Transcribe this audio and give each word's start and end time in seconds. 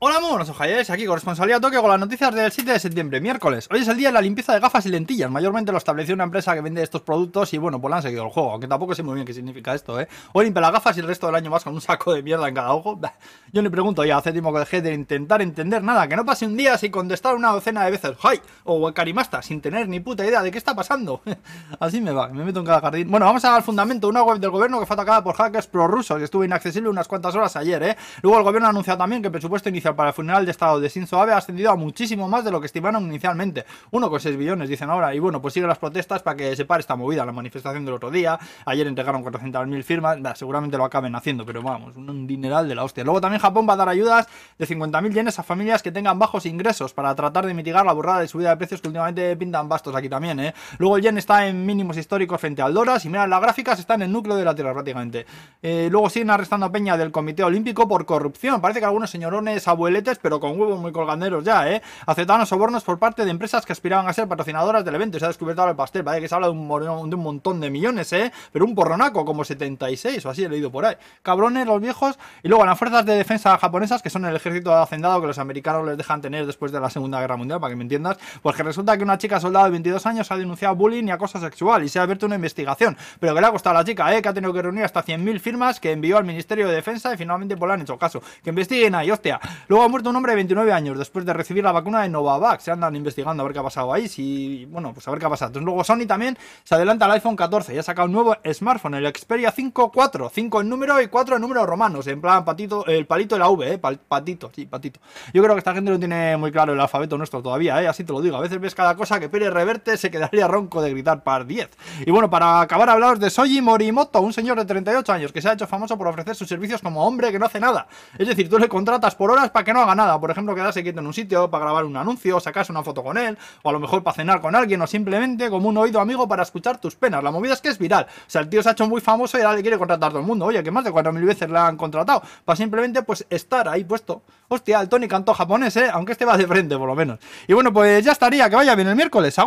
Hola, 0.00 0.20
muy 0.20 0.30
buenos 0.30 0.48
ojalles, 0.48 0.90
aquí 0.90 1.06
corresponsalía 1.06 1.58
Tokio 1.58 1.80
con 1.80 1.90
las 1.90 1.98
noticias 1.98 2.32
del 2.32 2.52
7 2.52 2.70
de 2.70 2.78
septiembre, 2.78 3.20
miércoles. 3.20 3.66
Hoy 3.68 3.80
es 3.80 3.88
el 3.88 3.96
día 3.96 4.10
de 4.10 4.12
la 4.12 4.20
limpieza 4.20 4.54
de 4.54 4.60
gafas 4.60 4.86
y 4.86 4.90
lentillas. 4.90 5.28
Mayormente 5.28 5.72
lo 5.72 5.78
estableció 5.78 6.14
una 6.14 6.22
empresa 6.22 6.54
que 6.54 6.60
vende 6.60 6.84
estos 6.84 7.02
productos 7.02 7.52
y 7.52 7.58
bueno, 7.58 7.80
pues 7.80 7.90
le 7.90 7.96
han 7.96 8.02
seguido 8.02 8.22
el 8.22 8.30
juego, 8.30 8.52
aunque 8.52 8.68
tampoco 8.68 8.94
sé 8.94 9.02
muy 9.02 9.16
bien 9.16 9.26
qué 9.26 9.34
significa 9.34 9.74
esto, 9.74 10.00
¿eh? 10.00 10.06
Hoy 10.34 10.44
limpia 10.44 10.60
las 10.60 10.70
gafas 10.70 10.96
y 10.96 11.00
el 11.00 11.08
resto 11.08 11.26
del 11.26 11.34
año 11.34 11.50
vas 11.50 11.64
con 11.64 11.74
un 11.74 11.80
saco 11.80 12.14
de 12.14 12.22
mierda 12.22 12.46
en 12.46 12.54
cada 12.54 12.74
ojo. 12.74 13.00
Yo 13.52 13.60
le 13.60 13.70
pregunto 13.70 14.04
ya, 14.04 14.18
hace 14.18 14.30
tiempo 14.30 14.52
que 14.52 14.60
dejé 14.60 14.82
de 14.82 14.94
intentar 14.94 15.42
entender 15.42 15.82
nada, 15.82 16.06
que 16.06 16.14
no 16.14 16.24
pase 16.24 16.46
un 16.46 16.56
día 16.56 16.78
sin 16.78 16.92
contestar 16.92 17.34
una 17.34 17.50
docena 17.50 17.84
de 17.84 17.90
veces 17.90 18.12
¡Hi! 18.22 18.40
o 18.62 18.94
Karimasta, 18.94 19.42
sin 19.42 19.60
tener 19.60 19.88
ni 19.88 19.98
puta 19.98 20.24
idea 20.24 20.42
de 20.42 20.52
qué 20.52 20.58
está 20.58 20.76
pasando. 20.76 21.22
Así 21.80 22.00
me 22.00 22.12
va, 22.12 22.28
me 22.28 22.44
meto 22.44 22.60
en 22.60 22.66
cada 22.66 22.80
jardín. 22.80 23.10
Bueno, 23.10 23.26
vamos 23.26 23.44
al 23.44 23.64
fundamento, 23.64 24.06
una 24.06 24.22
web 24.22 24.38
del 24.38 24.50
gobierno 24.50 24.78
que 24.78 24.86
fue 24.86 24.94
atacada 24.94 25.24
por 25.24 25.34
hackers 25.34 25.66
prorrusos 25.66 26.20
y 26.20 26.22
estuvo 26.22 26.44
inaccesible 26.44 26.88
unas 26.88 27.08
cuantas 27.08 27.34
horas 27.34 27.56
ayer, 27.56 27.82
¿eh? 27.82 27.96
Luego 28.22 28.38
el 28.38 28.44
gobierno 28.44 28.68
ha 28.68 28.70
anunciado 28.70 28.98
también 28.98 29.22
que 29.22 29.26
el 29.26 29.32
presupuesto 29.32 29.68
inicial 29.68 29.87
para 29.94 30.10
el 30.10 30.14
funeral 30.14 30.44
de 30.44 30.50
Estado 30.50 30.80
de 30.80 30.88
Shinzo 30.88 31.20
Abe 31.20 31.32
ha 31.32 31.38
ascendido 31.38 31.70
a 31.70 31.76
muchísimo 31.76 32.28
más 32.28 32.44
de 32.44 32.50
lo 32.50 32.60
que 32.60 32.66
estimaron 32.66 33.04
inicialmente. 33.04 33.64
1,6 33.92 34.36
billones, 34.36 34.68
dicen 34.68 34.90
ahora. 34.90 35.14
Y 35.14 35.18
bueno, 35.18 35.40
pues 35.40 35.54
siguen 35.54 35.68
las 35.68 35.78
protestas 35.78 36.22
para 36.22 36.36
que 36.36 36.56
se 36.56 36.64
pare 36.64 36.80
esta 36.80 36.96
movida. 36.96 37.24
La 37.24 37.32
manifestación 37.32 37.84
del 37.84 37.94
otro 37.94 38.10
día. 38.10 38.38
Ayer 38.64 38.86
entregaron 38.86 39.24
400.000 39.24 39.82
firmas. 39.82 40.18
seguramente 40.38 40.76
lo 40.76 40.84
acaben 40.84 41.14
haciendo, 41.14 41.44
pero 41.44 41.62
vamos, 41.62 41.96
un, 41.96 42.26
dineral 42.26 42.68
de 42.68 42.74
la 42.74 42.84
hostia. 42.84 43.04
Luego 43.04 43.20
también 43.20 43.40
Japón 43.40 43.66
va 43.68 43.74
a 43.74 43.76
dar 43.76 43.88
ayudas 43.88 44.28
de 44.58 44.66
50.000 44.66 45.12
yenes 45.12 45.38
a 45.38 45.42
familias 45.42 45.82
que 45.82 45.92
tengan 45.92 46.18
bajos 46.18 46.46
ingresos 46.46 46.92
para 46.92 47.14
tratar 47.14 47.46
de 47.46 47.54
mitigar 47.54 47.84
la 47.84 47.92
burrada 47.92 48.20
de 48.20 48.28
subida 48.28 48.50
de 48.50 48.56
precios 48.56 48.80
que 48.80 48.88
últimamente 48.88 49.36
pintan 49.36 49.68
bastos 49.68 49.94
aquí 49.94 50.08
también, 50.08 50.40
¿eh? 50.40 50.54
Luego 50.78 50.96
el 50.96 51.02
yen 51.02 51.18
está 51.18 51.46
en 51.46 51.64
mínimos 51.64 51.96
históricos 51.96 52.40
frente 52.40 52.62
al 52.62 52.74
dólar. 52.74 53.00
Si 53.00 53.08
miran 53.08 53.30
las 53.30 53.40
gráficas, 53.40 53.78
está 53.78 53.94
en 53.94 54.02
el 54.02 54.12
núcleo 54.12 54.36
de 54.36 54.44
la 54.44 54.54
Tierra 54.54 54.72
prácticamente. 54.72 55.26
Eh, 55.62 55.88
luego 55.90 56.10
siguen 56.10 56.30
arrestando 56.30 56.66
a 56.66 56.72
Peña 56.72 56.96
del 56.96 57.10
Comité 57.10 57.42
Olímpico 57.44 57.88
por 57.88 58.04
corrupción. 58.06 58.60
Parece 58.60 58.80
que 58.80 58.86
algunos 58.86 59.10
señorones 59.10 59.68
abueletes, 59.78 60.18
pero 60.20 60.40
con 60.40 60.60
huevos 60.60 60.80
muy 60.80 60.92
colganderos 60.92 61.44
ya, 61.44 61.70
¿eh? 61.70 61.80
Aceptaron 62.06 62.44
sobornos 62.46 62.82
por 62.82 62.98
parte 62.98 63.24
de 63.24 63.30
empresas 63.30 63.64
que 63.64 63.72
aspiraban 63.72 64.08
a 64.08 64.12
ser 64.12 64.26
patrocinadoras 64.26 64.84
del 64.84 64.94
evento 64.96 65.18
se 65.18 65.24
ha 65.24 65.28
descubierto 65.28 65.62
ahora 65.62 65.70
el 65.70 65.76
pastel, 65.76 66.02
¿vale? 66.02 66.20
Que 66.20 66.28
se 66.28 66.34
habla 66.34 66.48
de 66.48 66.52
un, 66.52 67.10
de 67.10 67.16
un 67.16 67.22
montón 67.22 67.60
de 67.60 67.70
millones, 67.70 68.12
¿eh? 68.12 68.32
Pero 68.52 68.64
un 68.64 68.74
porronaco, 68.74 69.24
como 69.24 69.44
76 69.44 70.26
o 70.26 70.30
así 70.30 70.44
he 70.44 70.48
leído 70.48 70.70
por 70.70 70.84
ahí. 70.84 70.96
Cabrones 71.22 71.66
los 71.66 71.80
viejos. 71.80 72.18
Y 72.42 72.48
luego 72.48 72.64
las 72.64 72.78
fuerzas 72.78 73.06
de 73.06 73.14
defensa 73.14 73.56
japonesas, 73.58 74.02
que 74.02 74.10
son 74.10 74.24
el 74.24 74.34
ejército 74.34 74.70
de 74.70 74.82
hacendado 74.82 75.20
que 75.20 75.26
los 75.28 75.38
americanos 75.38 75.86
les 75.86 75.96
dejan 75.96 76.20
tener 76.20 76.46
después 76.46 76.72
de 76.72 76.80
la 76.80 76.90
Segunda 76.90 77.20
Guerra 77.20 77.36
Mundial, 77.36 77.60
para 77.60 77.70
que 77.70 77.76
me 77.76 77.82
entiendas, 77.82 78.18
pues 78.42 78.56
que 78.56 78.62
resulta 78.62 78.96
que 78.96 79.04
una 79.04 79.18
chica 79.18 79.40
soldado 79.40 79.66
de 79.66 79.72
22 79.72 80.04
años 80.06 80.30
ha 80.30 80.36
denunciado 80.36 80.74
bullying 80.74 81.04
y 81.04 81.10
acoso 81.10 81.40
sexual 81.40 81.84
y 81.84 81.88
se 81.88 81.98
ha 81.98 82.02
abierto 82.02 82.26
una 82.26 82.34
investigación. 82.34 82.96
Pero 83.20 83.34
que 83.34 83.40
le 83.40 83.46
ha 83.46 83.50
costado 83.50 83.76
a 83.76 83.80
la 83.80 83.84
chica, 83.84 84.14
¿eh? 84.14 84.22
Que 84.22 84.28
ha 84.28 84.34
tenido 84.34 84.52
que 84.52 84.62
reunir 84.62 84.84
hasta 84.84 85.04
100.000 85.04 85.40
firmas 85.40 85.80
que 85.80 85.92
envió 85.92 86.18
al 86.18 86.24
Ministerio 86.24 86.68
de 86.68 86.74
Defensa 86.74 87.12
y 87.14 87.16
finalmente 87.16 87.56
pues 87.56 87.68
le 87.68 87.74
han 87.74 87.80
hecho 87.82 87.98
caso. 87.98 88.22
Que 88.42 88.50
investiguen 88.50 88.94
ahí, 88.94 89.10
hostia. 89.10 89.40
Luego 89.68 89.84
ha 89.84 89.88
muerto 89.88 90.08
un 90.08 90.16
hombre 90.16 90.32
de 90.32 90.36
29 90.36 90.72
años 90.72 90.98
después 90.98 91.26
de 91.26 91.34
recibir 91.34 91.62
la 91.62 91.72
vacuna 91.72 92.00
de 92.00 92.08
Novavax. 92.08 92.64
Se 92.64 92.70
andan 92.70 92.96
investigando 92.96 93.42
a 93.42 93.44
ver 93.44 93.52
qué 93.52 93.58
ha 93.58 93.62
pasado 93.62 93.92
ahí. 93.92 94.08
Si, 94.08 94.64
bueno, 94.64 94.94
pues 94.94 95.06
a 95.06 95.10
ver 95.10 95.20
qué 95.20 95.26
ha 95.26 95.28
pasado. 95.28 95.50
Entonces, 95.50 95.66
luego 95.66 95.84
Sony 95.84 96.06
también 96.06 96.38
se 96.64 96.74
adelanta 96.74 97.04
al 97.04 97.10
iPhone 97.12 97.36
14 97.36 97.74
y 97.74 97.78
ha 97.78 97.82
sacado 97.82 98.06
un 98.06 98.12
nuevo 98.12 98.34
smartphone, 98.50 98.94
el 98.94 99.14
Xperia 99.14 99.50
5 99.50 99.92
4. 99.92 100.30
5 100.32 100.60
en 100.62 100.68
número 100.70 100.98
y 101.02 101.08
4 101.08 101.36
en 101.36 101.42
números 101.42 101.66
romanos. 101.66 102.06
En 102.06 102.18
plan, 102.18 102.46
patito, 102.46 102.86
el 102.86 103.06
palito 103.06 103.34
de 103.34 103.40
la 103.40 103.50
V, 103.50 103.74
¿eh? 103.74 103.78
patito, 103.78 104.50
sí, 104.54 104.64
patito. 104.64 105.00
Yo 105.34 105.42
creo 105.42 105.54
que 105.54 105.58
esta 105.58 105.74
gente 105.74 105.90
no 105.90 105.98
tiene 105.98 106.38
muy 106.38 106.50
claro 106.50 106.72
el 106.72 106.80
alfabeto 106.80 107.18
nuestro 107.18 107.42
todavía, 107.42 107.82
¿eh? 107.82 107.88
Así 107.88 108.04
te 108.04 108.12
lo 108.14 108.22
digo. 108.22 108.38
A 108.38 108.40
veces 108.40 108.58
ves 108.58 108.74
cada 108.74 108.96
cosa 108.96 109.20
que 109.20 109.28
Pérez 109.28 109.52
Reverte 109.52 109.98
se 109.98 110.10
quedaría 110.10 110.48
ronco 110.48 110.80
de 110.80 110.90
gritar 110.90 111.22
par 111.22 111.44
10. 111.44 111.68
Y 112.06 112.10
bueno, 112.10 112.30
para 112.30 112.62
acabar, 112.62 112.88
hablaros 112.88 113.20
de 113.20 113.28
Soji 113.28 113.60
Morimoto, 113.60 114.22
un 114.22 114.32
señor 114.32 114.56
de 114.56 114.64
38 114.64 115.12
años 115.12 115.30
que 115.30 115.42
se 115.42 115.50
ha 115.50 115.52
hecho 115.52 115.66
famoso 115.66 115.98
por 115.98 116.06
ofrecer 116.06 116.34
sus 116.34 116.48
servicios 116.48 116.80
como 116.80 117.06
hombre 117.06 117.30
que 117.30 117.38
no 117.38 117.44
hace 117.44 117.60
nada. 117.60 117.86
Es 118.16 118.26
decir, 118.26 118.48
tú 118.48 118.58
le 118.58 118.68
contratas 118.70 119.14
por 119.14 119.30
horas 119.30 119.50
para 119.50 119.57
que 119.64 119.72
no 119.72 119.80
haga 119.80 119.94
nada. 119.94 120.20
Por 120.20 120.30
ejemplo, 120.30 120.54
quedarse 120.54 120.82
quieto 120.82 121.00
en 121.00 121.06
un 121.06 121.14
sitio 121.14 121.50
para 121.50 121.64
grabar 121.64 121.84
un 121.84 121.96
anuncio, 121.96 122.40
sacarse 122.40 122.72
una 122.72 122.82
foto 122.82 123.02
con 123.02 123.18
él, 123.18 123.36
o 123.62 123.70
a 123.70 123.72
lo 123.72 123.80
mejor 123.80 124.02
para 124.02 124.14
cenar 124.14 124.40
con 124.40 124.54
alguien, 124.54 124.80
o 124.82 124.86
simplemente 124.86 125.50
como 125.50 125.68
un 125.68 125.76
oído 125.76 126.00
amigo 126.00 126.26
para 126.28 126.42
escuchar 126.42 126.80
tus 126.80 126.96
penas. 126.96 127.22
La 127.22 127.30
movida 127.30 127.54
es 127.54 127.60
que 127.60 127.68
es 127.68 127.78
viral. 127.78 128.06
O 128.08 128.30
sea, 128.30 128.40
el 128.40 128.48
tío 128.48 128.62
se 128.62 128.68
ha 128.68 128.72
hecho 128.72 128.86
muy 128.88 129.00
famoso 129.00 129.38
y 129.38 129.42
ahora 129.42 129.56
le 129.56 129.62
quiere 129.62 129.78
contratar 129.78 130.10
todo 130.10 130.20
el 130.20 130.26
mundo. 130.26 130.46
Oye, 130.46 130.62
que 130.62 130.70
más 130.70 130.84
de 130.84 130.92
4.000 130.92 131.24
veces 131.24 131.50
le 131.50 131.58
han 131.58 131.76
contratado. 131.76 132.22
Para 132.44 132.56
simplemente 132.56 133.02
pues 133.02 133.26
estar 133.30 133.68
ahí 133.68 133.84
puesto. 133.84 134.22
Hostia, 134.48 134.80
el 134.80 134.88
Tony 134.88 135.08
cantó 135.08 135.34
japonés, 135.34 135.76
¿eh? 135.76 135.90
Aunque 135.92 136.12
este 136.12 136.24
va 136.24 136.36
de 136.36 136.46
frente, 136.46 136.76
por 136.76 136.88
lo 136.88 136.94
menos. 136.94 137.18
Y 137.46 137.52
bueno, 137.52 137.72
pues 137.72 138.04
ya 138.04 138.12
estaría. 138.12 138.48
Que 138.48 138.56
vaya 138.56 138.74
bien 138.74 138.88
el 138.88 138.96
miércoles. 138.96 139.38